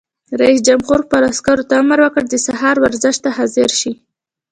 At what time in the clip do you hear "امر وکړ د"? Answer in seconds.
1.81-2.35